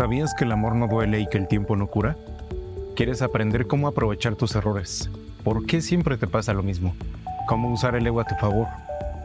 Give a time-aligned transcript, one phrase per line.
[0.00, 2.16] ¿Sabías que el amor no duele y que el tiempo no cura?
[2.96, 5.10] ¿Quieres aprender cómo aprovechar tus errores?
[5.44, 6.96] ¿Por qué siempre te pasa lo mismo?
[7.46, 8.66] ¿Cómo usar el ego a tu favor?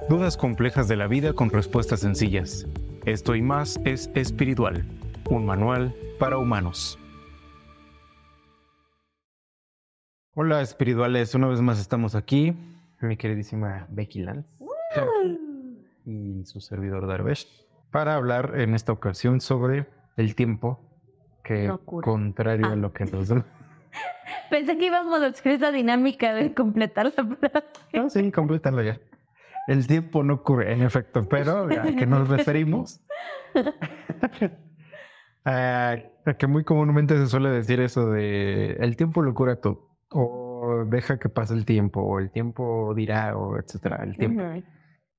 [0.09, 2.67] Dudas complejas de la vida con respuestas sencillas.
[3.05, 4.83] Esto y más es Espiritual,
[5.29, 6.99] un manual para humanos.
[10.33, 12.53] Hola espirituales, una vez más estamos aquí,
[12.99, 14.49] mi queridísima Becky Lance
[16.05, 17.47] y su servidor Darvesh,
[17.91, 19.87] para hablar en esta ocasión sobre
[20.17, 20.79] el tiempo,
[21.43, 22.75] que contrario a Ah.
[22.75, 23.29] lo que nos.
[24.49, 27.65] Pensé que íbamos a hacer esa dinámica de completar la frase.
[27.93, 28.99] No, sí, complétalo ya.
[29.67, 33.01] El tiempo no ocurre, en efecto, pero a qué nos referimos?
[35.47, 39.95] Ah, a que muy comúnmente se suele decir eso de el tiempo lo cura todo,
[40.09, 44.41] o deja que pase el tiempo, o el tiempo dirá, o etcétera, el tiempo.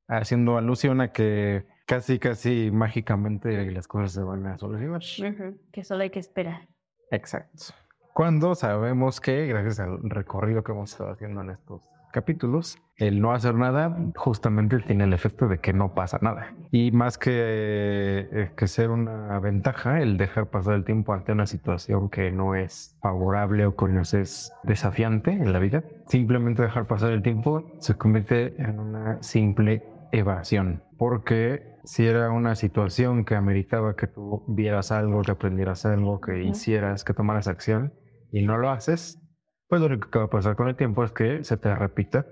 [0.09, 5.01] Haciendo alusión a que casi, casi mágicamente las cosas se van a solucionar.
[5.01, 6.69] Ujú, Que solo hay que esperar.
[7.11, 7.75] Exacto.
[8.13, 13.33] Cuando sabemos que, gracias al recorrido que hemos estado haciendo en estos capítulos, el no
[13.33, 16.55] hacer nada justamente tiene el efecto de que no pasa nada.
[16.71, 21.47] Y más que, eh, que ser una ventaja, el dejar pasar el tiempo ante una
[21.47, 26.87] situación que no es favorable o que nos es desafiante en la vida, simplemente dejar
[26.87, 30.83] pasar el tiempo se convierte en una simple evasión.
[30.99, 36.33] Porque si era una situación que ameritaba que tú vieras algo, que aprendieras algo, que
[36.33, 36.51] Ujú.
[36.51, 37.93] hicieras, que tomaras acción
[38.33, 39.21] y no lo haces,
[39.69, 42.27] pues lo único que va a pasar con el tiempo es que se te repita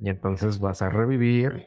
[0.00, 1.66] y entonces vas a revivir,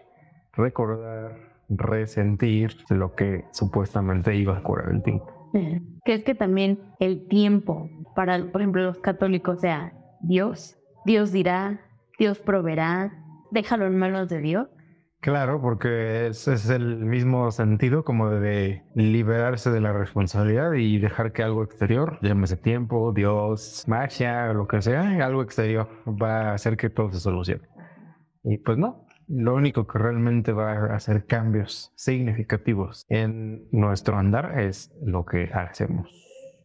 [0.53, 1.37] recordar,
[1.69, 5.49] resentir lo que supuestamente iba a curar el tiempo.
[5.53, 5.81] Ujú.
[6.05, 11.81] Que es que también el tiempo para, por ejemplo, los católicos, sea, Dios, Dios dirá,
[12.17, 13.13] Dios proveerá,
[13.51, 14.67] déjalo en manos de Dios.
[15.19, 21.33] Claro, porque ese es el mismo sentido como de liberarse de la responsabilidad y dejar
[21.33, 26.77] que algo exterior, llámese tiempo, Dios, magia, lo que sea, algo exterior va a hacer
[26.77, 27.67] que todo se solucione.
[28.43, 34.59] Y pues no, lo único que realmente va a hacer cambios significativos en nuestro andar
[34.59, 36.09] es lo que hacemos.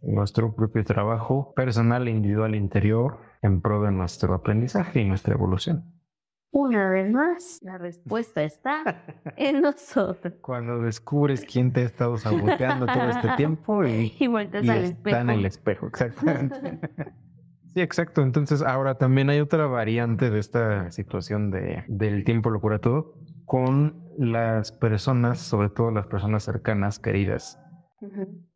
[0.02, 6.01] Nuestro propio trabajo personal, individual, interior, en pro de nuestro aprendizaje y nuestra evolución.
[6.52, 8.84] Una vez más, la respuesta está
[9.36, 10.34] en nosotros.
[10.42, 14.84] Cuando descubres quién te ha estado saboteando todo este tiempo y, Y vueltas y al
[14.84, 15.38] está en espejo.
[15.38, 16.78] el espejo, exactamente.
[17.74, 18.20] Sí, exacto.
[18.20, 23.14] Entonces, ahora también hay otra variante de esta situación de, del tiempo lo cura todo
[23.46, 27.58] con las personas, sobre todo las personas cercanas, queridas.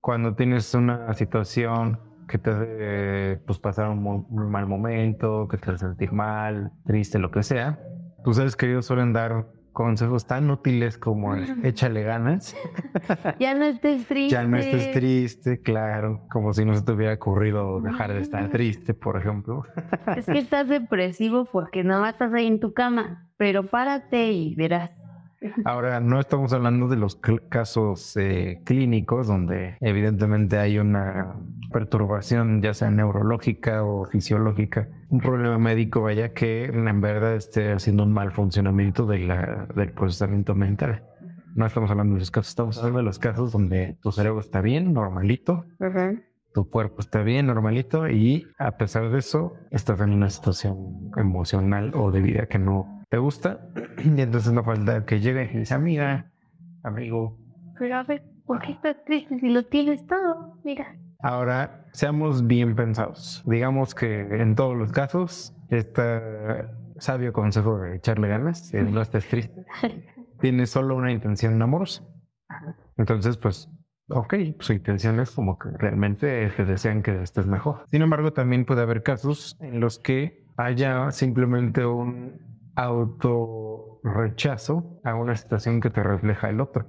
[0.03, 1.99] Cuando tienes una situación
[2.29, 7.31] que te hace pues, pasar un, mal momento, que te hace sentir mal, triste, lo
[7.31, 7.79] que sea,
[8.25, 12.57] tus seres queridos suelen dar consejos tan útiles como el, échale ganas,
[13.39, 14.35] Ya no estés triste.
[14.35, 18.49] ya no estés triste, claro, como si no se te hubiera ocurrido dejar de estar
[18.51, 19.65] triste, por ejemplo.
[20.17, 23.29] Es que estás depresivo porque nada más estás ahí en tu cama.
[23.37, 24.91] Pero párate y verás.
[25.65, 27.17] Ahora, no estamos hablando de los
[27.49, 31.35] casos eh, clínicos donde evidentemente hay una
[31.73, 38.03] perturbación, ya sea neurológica o fisiológica, un problema médico, vaya que en verdad esté haciendo
[38.05, 41.03] un mal funcionamiento de la- del procesamiento mental.
[41.55, 44.61] No estamos hablando de esos casos, estamos hablando de los casos donde tu cerebro está
[44.61, 45.65] bien, normalito,
[46.53, 51.93] tu cuerpo está bien, normalito, y a pesar de eso, estás en una situación emocional
[51.95, 53.61] o de vida que no te gusta,
[54.05, 56.31] y entonces no falta que llegue y dice, amiga,
[56.83, 57.39] amigo,
[57.79, 60.59] Pero a ver, ¿por qué estás triste si lo tienes todo?
[60.65, 60.97] Mira.
[61.21, 63.43] ahora seamos bien pensados.
[63.47, 66.21] Digamos que en todos los casos, este
[66.99, 69.65] sabio consejo de echarle ganas, si no estés triste,
[70.41, 72.05] tienes solo una intención amorosa.
[72.97, 73.69] Entonces, pues,
[74.09, 77.85] ok, su intención es como que realmente te desean que estés mejor.
[77.89, 85.15] Sin embargo, también puede haber casos en los que haya simplemente un auto rechazo a
[85.15, 86.87] una situación que te refleja el otro.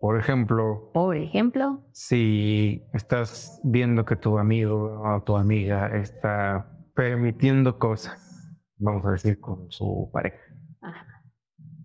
[0.00, 1.82] Por ejemplo, Por ejemplo.
[1.92, 9.40] si estás viendo que tu amigo o tu amiga está permitiendo cosas, vamos a decir,
[9.40, 10.38] con su pareja,
[10.82, 11.22] Ajá.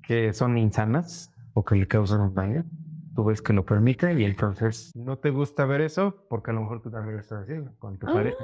[0.03, 2.65] que son insanas o que le causan un daño,
[3.15, 6.61] tú ves que lo permite y entonces no te gusta ver eso porque a lo
[6.61, 8.43] mejor tú también lo estás haciendo con tu pareja.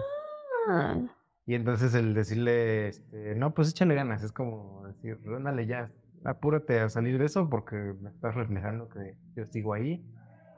[1.47, 5.89] Y entonces el decirle, este, no, pues échale ganas, es como decir, ándale ya,
[6.25, 10.05] apúrate a salir de eso porque me estás reflejando que yo sigo ahí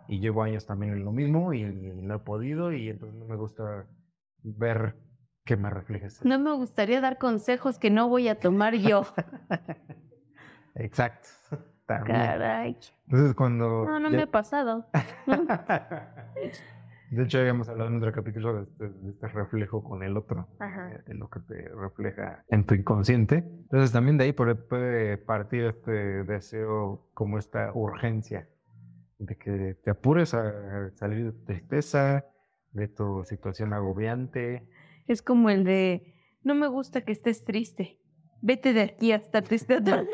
[0.07, 3.35] y llevo años también en lo mismo y, no he podido y entonces no me
[3.35, 3.85] gusta
[4.41, 4.95] ver
[5.45, 6.25] que me reflejes.
[6.25, 9.03] no me gustaría dar consejos que no voy a tomar yo.
[10.73, 11.29] Exacto.
[11.85, 12.17] También.
[12.17, 12.77] Caray.
[13.05, 13.85] Entonces cuando...
[13.85, 14.87] No, no ya- me ha pasado.
[17.11, 20.47] De hecho, habíamos hablado en otro capítulo de este, de este reflejo con el otro,
[20.59, 20.91] Ajá.
[20.91, 23.37] eh, de lo que te refleja en tu inconsciente.
[23.37, 24.55] Entonces, también de ahí puede-
[25.17, 25.91] partir este
[26.25, 28.47] deseo, como esta urgencia,
[29.17, 32.25] de que te apures a salir de tu tristeza,
[32.71, 34.69] de tu situación agobiante.
[35.07, 36.13] Es como el de,
[36.43, 37.99] no me gusta que estés triste.
[38.41, 40.09] Vete de aquí hasta triste otra vez".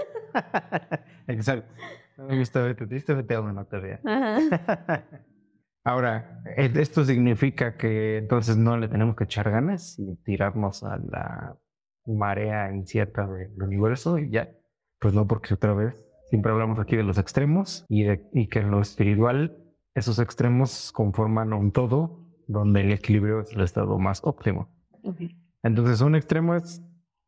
[1.27, 1.74] Exacto.
[2.18, 4.00] No me gusta verte triste, vete a te vea.
[4.06, 5.03] Ajá.
[5.86, 11.56] Ahora, esto significa que entonces no le tenemos que echar ganas y tirarnos a la
[12.08, 14.50] marea incierta del universo y ya.
[15.00, 18.60] Pues no, porque otra vez siempre hablamos aquí de los extremos y, de, y que
[18.60, 19.58] en lo espiritual
[19.94, 24.70] esos extremos conforman un todo donde el equilibrio es el estado más óptimo.
[25.64, 26.84] Entonces, un extremo es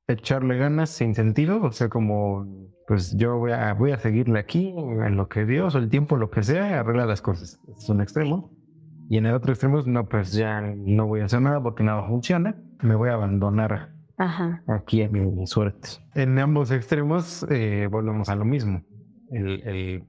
[0.07, 2.45] echarle ganas sin sentido, o sea, como,
[2.87, 6.15] pues yo voy a, voy a seguirle aquí en lo que Dios o el tiempo,
[6.17, 7.59] lo que sea, arregla las cosas.
[7.77, 8.51] Es un extremo.
[9.09, 12.07] Y en el otro extremo, no, pues ya no voy a hacer nada porque nada
[12.07, 14.63] funciona, me voy a abandonar Ajá.
[14.67, 15.89] aquí a mi suerte.
[16.15, 18.81] En ambos extremos, eh, volvemos a lo mismo,
[19.31, 20.03] el, el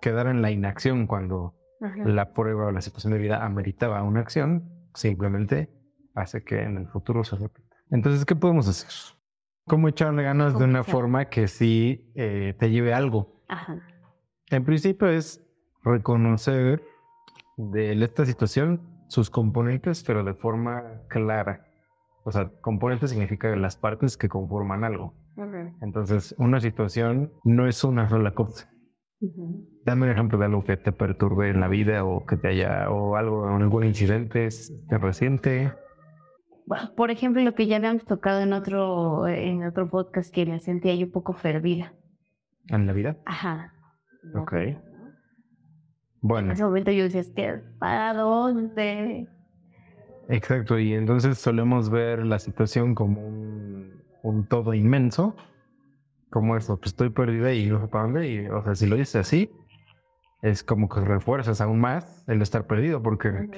[0.00, 2.04] quedar en la inacción cuando Ajá.
[2.04, 5.70] la prueba o la situación de vida ameritaba una acción, simplemente
[6.14, 7.76] hace que en el futuro se repita.
[7.90, 9.15] Entonces, ¿qué podemos hacer?
[9.66, 13.42] ¿Cómo echarle ganas de ¿Cómo una forma que sí eh, te lleve algo?
[13.48, 13.76] Ajá.
[14.48, 15.44] En principio es
[15.82, 16.82] reconocer
[17.56, 21.66] de esta situación sus componentes, pero de forma clara.
[22.24, 25.14] O sea, componentes significa las partes que conforman algo.
[25.82, 28.70] Entonces, una situación no es una sola cosa.
[29.84, 32.90] Dame un ejemplo de algo que te perturbe en la vida o que te haya,
[32.90, 34.48] o algo, algún incidente
[34.90, 35.72] reciente.
[36.96, 40.94] Por ejemplo, lo que ya habíamos tocado en otro, en otro podcast que me sentía
[40.94, 41.94] yo un poco fervida.
[42.68, 43.16] en la vida.
[43.24, 43.72] Ajá.
[44.34, 44.52] Ok.
[44.54, 44.82] En
[46.20, 49.28] Bueno, ese momento yo decía, es que, ¿para dónde?
[50.28, 50.78] exacto.
[50.78, 55.36] Y entonces solemos ver la situación como un, un todo inmenso.
[56.30, 58.28] Como eso, pues estoy perdida y no sé para dónde.
[58.28, 59.50] Y, o sea, si lo dices así,
[60.42, 63.48] es como que refuerzas aún más el estar perdido, porque.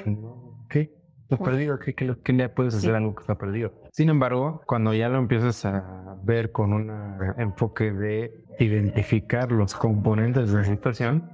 [0.68, 0.92] ¿qué?
[1.36, 2.96] Perdido, ¿qué, qué, qué le puedes hacer Sí.
[2.96, 3.72] algo que está perdido?
[3.92, 6.90] Sin embargo, cuando ya lo empiezas a ver con un
[7.36, 11.30] enfoque de identificar los componentes de la situación,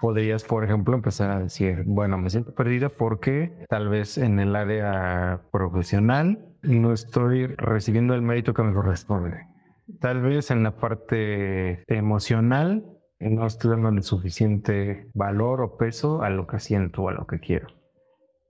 [0.00, 4.54] podrías, por ejemplo, empezar a decir, bueno, me siento perdida porque tal vez en el
[4.56, 9.46] área profesional no estoy recibiendo el mérito que me corresponde.
[10.00, 12.84] Tal vez en la parte emocional
[13.20, 17.40] no estoy dando suficiente valor o peso a lo que siento o a lo que
[17.40, 17.68] quiero.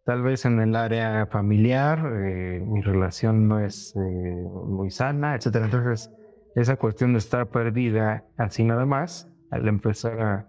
[0.08, 5.66] Tal vez en el área familiar eh, mi relación no es eh, muy sana, etcétera.
[5.66, 6.10] Entonces,
[6.54, 10.48] esa cuestión de estar perdida así nada más, al empezar a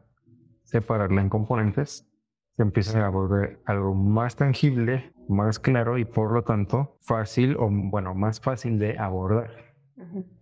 [0.63, 2.07] separarla en componentes,
[2.56, 7.67] se empieza a volver algo más tangible, más claro y por lo tanto fácil o
[7.69, 9.51] bueno, más fácil de abordar.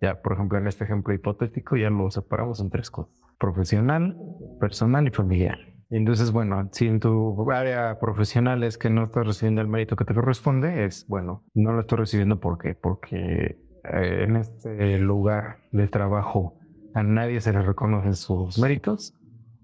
[0.00, 3.20] Ya, por ejemplo, en este ejemplo hipotético ya lo separamos en tres cosas.
[3.36, 4.16] Profesional,
[4.60, 5.58] personal y familiar.
[5.90, 10.04] Entonces, bueno, si en tu área profesional es que no estás recibiendo el mérito que
[10.04, 12.74] te corresponde, es, bueno, no lo estoy recibiendo ¿por qué?
[12.74, 16.58] porque eh, en este lugar de trabajo
[16.94, 19.14] a nadie se le reconocen sus méritos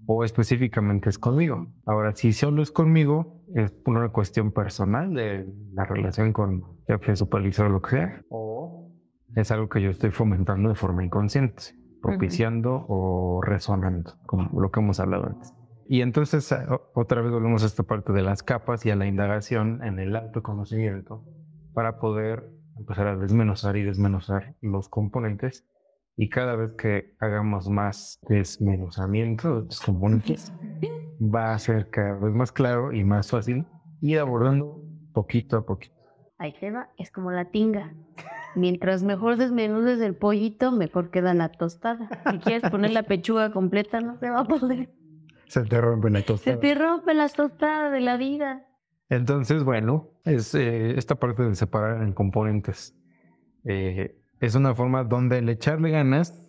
[0.07, 1.67] o específicamente es conmigo.
[1.85, 7.67] Ahora, si solo es conmigo, es una cuestión personal de la relación con jefe, supervisor
[7.67, 8.91] o lo que sea, o
[9.35, 11.63] es algo que yo estoy fomentando de forma inconsciente,
[12.01, 15.53] propiciando o resonando, como lo que hemos hablado antes.
[15.87, 19.05] Y entonces o- otra vez volvemos a esta parte de las capas y a la
[19.05, 21.23] indagación en el autoconocimiento
[21.73, 25.65] para poder empezar a desmenuzar y desmenuzar los componentes
[26.17, 30.51] y cada vez que hagamos más desmenuzamiento de los componentes
[31.21, 33.65] va a ser cada vez más claro y más fácil
[34.01, 34.81] ir abordando
[35.13, 35.95] poquito a poquito.
[36.37, 37.93] Ahí te va, es como la tinga.
[38.55, 42.09] Mientras mejor desmenudes el pollito, mejor queda la tostada.
[42.31, 44.89] Si quieres poner la pechuga completa, no se va a poder.
[45.47, 46.59] Se te rompe la Se tostada.
[46.59, 48.65] te rompe la tostada de la vida.
[49.09, 52.95] Entonces, bueno, es eh, esta parte de separar en componentes.
[53.65, 56.41] eh, es una forma donde el echarle ganas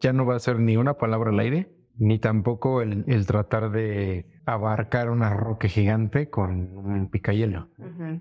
[0.00, 1.68] ya no va a ser ni una palabra al aire,
[1.98, 7.68] ni tampoco el, el tratar de abarcar una roca gigante con un picayelo.
[7.78, 8.20] Ujú.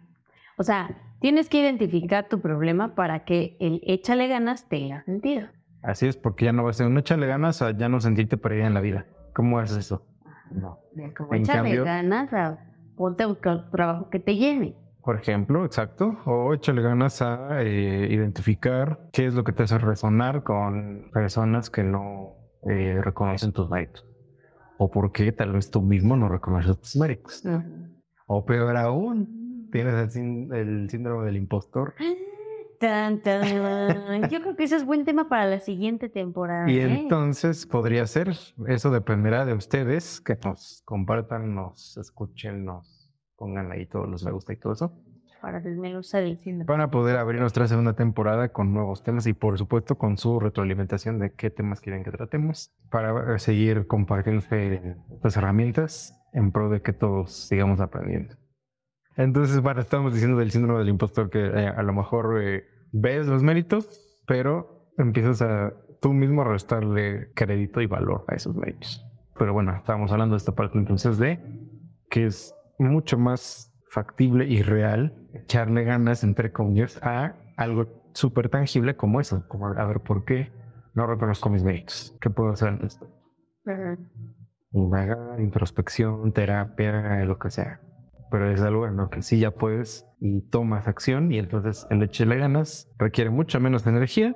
[0.57, 5.47] O sea, tienes que identificar tu problema para que el échale ganas tenga sentido.
[5.81, 8.37] Así es, porque ya no va a ser un échale ganas a ya no sentirte
[8.37, 9.05] perdida en la vida.
[9.33, 10.05] ¿Cómo es eso?
[10.53, 10.79] No.
[11.17, 12.59] Como En échale ganas a
[12.95, 14.75] ponte a buscar trabajo que te llene.
[15.01, 16.17] Por ejemplo, exacto.
[16.25, 21.69] O échale ganas a eh, identificar qué es lo que te hace resonar con personas
[21.69, 22.35] que no
[22.69, 24.05] eh, reconocen tus méritos.
[24.77, 27.43] O por qué tal vez tú mismo no reconoces tus méritos.
[28.27, 31.95] O peor aún, tienes el, el síndrome del impostor.
[32.83, 34.29] Tan, tan.
[34.29, 36.69] Yo creo que ese es buen tema para la siguiente temporada.
[36.69, 36.83] Y ¿eh?
[36.83, 38.35] entonces podría ser,
[38.67, 44.31] eso dependerá de ustedes, que nos compartan, nos escuchen, nos pongan ahí todos los me
[44.31, 45.01] gusta y todo eso,
[45.41, 46.65] Para el me gusta del síndrome.
[46.65, 51.19] para poder abrir nuestra segunda temporada con nuevos temas y por supuesto con su retroalimentación
[51.19, 56.81] de qué temas quieren que tratemos, para eh, seguir compartiendo estas herramientas en pro de
[56.81, 58.35] que todos sigamos aprendiendo.
[59.15, 63.27] Entonces, bueno, estamos diciendo del síndrome del impostor que eh, a lo mejor eh, ves
[63.27, 69.05] los méritos, pero empiezas a tú mismo a restarle crédito y valor a esos méritos.
[69.37, 71.39] Pero bueno, estábamos hablando de esta parte entonces de
[72.09, 78.95] que es mucho más factible y real echarle ganas, entre comillas, a algo súper tangible
[78.95, 80.51] como eso, como a ver por qué
[80.93, 83.07] no reconozco mis méritos, qué puedo hacer en esto.
[84.71, 87.79] Indagar, introspección, terapia, lo que sea.
[88.33, 92.01] Pero es algo en lo que sí ya puedes y tomas acción y entonces el
[92.01, 94.35] echarle ganas requiere mucha menos energía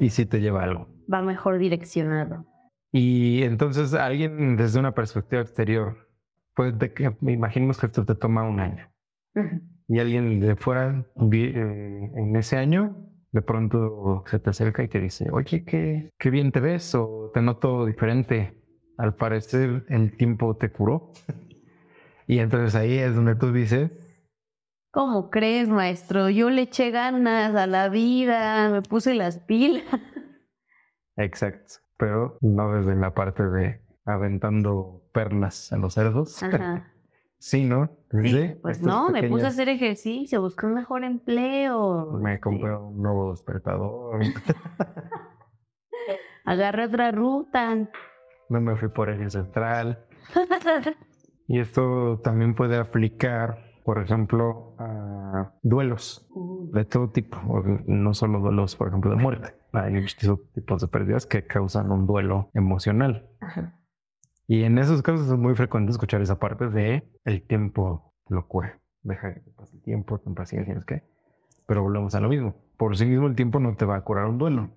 [0.00, 0.88] y sí te lleva a algo.
[1.12, 2.46] Va mejor direccionado.
[2.90, 6.08] Y entonces alguien desde una perspectiva exterior,
[6.56, 8.90] pues de que me imaginemos que esto te toma un año
[9.86, 12.96] y alguien de fuera eh, en ese año
[13.30, 17.30] de pronto se te acerca y te dice, oye, qué, qué bien te ves o
[17.32, 18.56] te noto diferente.
[18.98, 21.12] Al parecer el tiempo te curó.
[22.30, 23.90] Y entonces ahí es donde tú dices,
[24.92, 26.30] ¿Cómo crees, maestro?
[26.30, 29.82] Yo le eché ganas a la vida, me puse las pilas.
[31.16, 36.92] exacto, pero no desde la parte de aventando perlas a los cerdos, Ajá.
[37.38, 42.12] sino desde Pues no, me puse a hacer ejercicio, busqué un mejor empleo.
[42.12, 44.20] Me compré un nuevo despertador.
[46.44, 47.74] Agarré otra ruta.
[48.48, 50.06] No me fui por eje central.
[51.50, 56.24] Y esto también puede aplicar, por ejemplo, a duelos
[56.72, 57.38] de todo tipo,
[57.88, 59.56] no solo duelos, por ejemplo, de muerte.
[59.72, 63.28] Hay muchos tipos de pérdidas que causan un duelo emocional.
[63.40, 63.76] Ajá.
[64.46, 68.78] Y en esos casos es muy frecuente escuchar esa parte de el tiempo lo cura.
[69.02, 71.02] Deja que pase el tiempo, ten paciencia, es que.
[71.66, 72.54] Pero volvemos a lo mismo.
[72.76, 74.70] Por sí mismo el tiempo no te va a curar un duelo.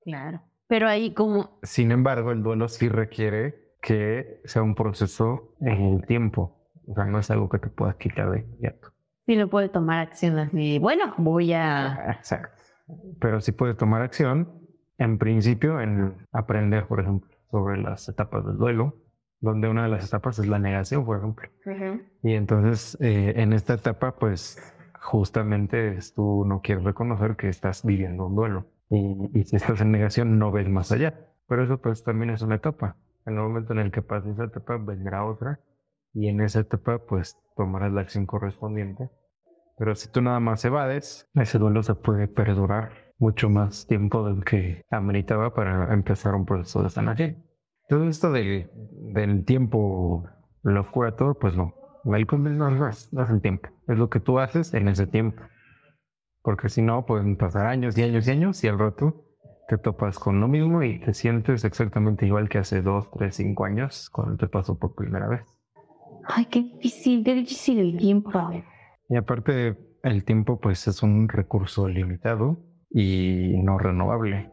[0.00, 0.40] Claro.
[0.68, 6.06] Pero ahí como, Sin embargo, el duelo sí requiere que sea un proceso en el
[6.06, 6.56] tiempo.
[6.86, 8.88] O sea, no es algo que te puedas quitar de inmediato.
[9.26, 12.12] si no puede tomar acción así, bueno, voy a...
[12.16, 12.62] Exacto.
[13.20, 14.48] Pero sí puedes tomar acción,
[14.96, 18.96] en principio, en aprender, por ejemplo, sobre las etapas del duelo,
[19.40, 21.48] donde una de las etapas es la negación, por ejemplo.
[21.66, 22.00] Ujú.
[22.22, 24.58] Y entonces, eh, en esta etapa, pues,
[25.00, 28.66] justamente es tú no quieres reconocer que estás viviendo un duelo.
[28.90, 31.14] Y, y si estás en negación, no ves más allá.
[31.46, 32.96] Pero eso, pues, también es una etapa.
[33.28, 35.60] En el momento en el que pase esa etapa, vendrá otra.
[36.14, 39.10] Y en esa etapa, pues, tomarás la acción correspondiente.
[39.76, 44.44] Pero si tú nada más evades, ese duelo se puede perdurar mucho más tiempo del
[44.44, 47.44] que ameritaba para empezar un proceso de sanación.
[47.88, 48.70] Todo esto de-
[49.14, 50.24] del tiempo
[50.62, 51.74] lo cura todo, pues no.
[52.04, 55.42] El no no es el tiempo, es lo que tú haces en ese tiempo.
[56.42, 59.27] Porque si no, pueden pasar años y años y años y al rato
[59.68, 63.66] te topas con lo mismo y te sientes exactamente igual que hace dos, tres, cinco
[63.66, 65.42] años cuando te pasó por primera vez.
[66.24, 68.30] Ay, qué difícil, qué difícil el tiempo.
[69.10, 72.58] Y aparte, el tiempo pues es un recurso limitado
[72.90, 74.50] y no renovable.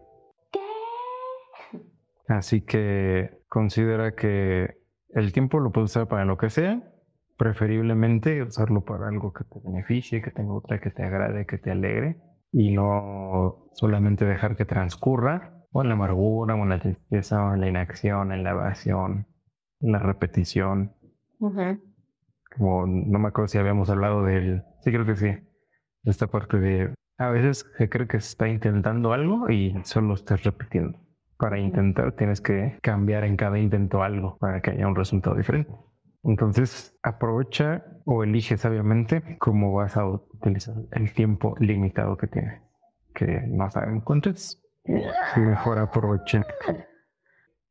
[2.27, 4.81] Así que considera que
[5.13, 6.91] el tiempo lo puedes usar para lo que sea,
[7.37, 11.71] preferiblemente usarlo para algo que te beneficie, que te nutra, que te agrade, que te
[11.71, 12.17] alegre
[12.57, 17.53] y no solamente dejar que transcurra o en la amargura, o en la tristeza, o
[17.53, 19.27] en la inacción, en la evasión,
[19.81, 20.93] en la repetición.
[22.57, 24.63] Como no me acuerdo si habíamos hablado del.
[24.79, 25.31] Sí, creo que sí.
[26.05, 26.93] Esta parte de.
[27.17, 30.97] A veces se cree que se está intentando algo y solo estás repitiendo.
[31.37, 35.73] Para intentar tienes que cambiar en cada intento algo para que haya un resultado diferente.
[36.25, 42.61] Entonces, aprovecha o elige sabiamente cómo vas a utilizar el tiempo limitado que tienes.
[43.13, 44.61] Que no saben cuánto es.
[44.85, 46.43] Y mejor aprovechen.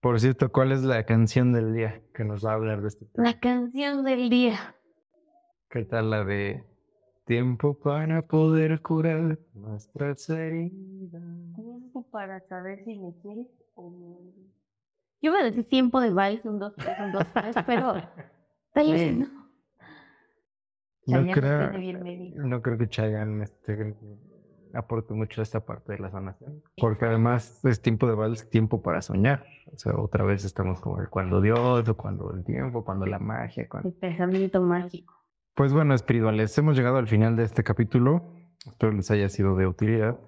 [0.00, 3.06] Por cierto, ¿cuál es la canción del día que nos va a hablar de este
[3.06, 3.28] tema?
[3.28, 4.76] La canción del día.
[5.70, 6.64] ¿Qué tal la de
[7.25, 11.23] tiempo para poder curar nuestras heridas?
[11.56, 14.18] Tiempo para saber si me quieres o no.
[15.20, 17.94] Yo iba a decir tiempo de vals, un, dos, tres, un, dos, tres, pero
[18.74, 19.26] ¿no?
[21.32, 21.70] Creo,
[22.36, 23.94] no creo que Chayanne esté
[24.74, 26.62] aporta mucho a esta parte de la sanación.
[26.76, 29.44] Porque además es tiempo de vals, tiempo para soñar.
[29.72, 33.18] O sea, otra vez estamos como el cuando Dios, o cuando el tiempo, cuando la
[33.18, 33.68] magia.
[33.68, 33.88] Cuando...
[33.90, 35.14] El pensamiento mágico.
[35.54, 38.34] Pues bueno, espirituales, hemos llegado al final de este capítulo.
[38.66, 40.18] Espero les haya sido de utilidad.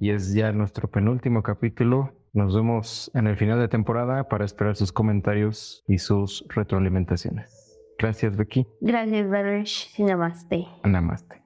[0.00, 2.12] Y es ya nuestro penúltimo capítulo.
[2.32, 7.57] Nos vemos en el final de temporada para esperar sus comentarios y sus retroalimentaciones.
[7.98, 8.66] Gracias, Becky.
[8.80, 9.98] Gracias, Baruch.
[9.98, 10.66] Namaste.
[10.84, 11.42] Namaste.